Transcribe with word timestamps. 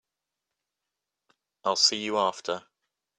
I'll 1.63 1.75
see 1.75 2.01
you 2.03 2.17
after. 2.17 2.63